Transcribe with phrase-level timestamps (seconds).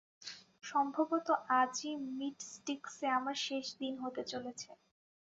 [0.63, 1.27] সম্ভবত
[1.59, 4.69] আজই মীট স্টিক্সে আমার শেষ দিন হতে চলেছে।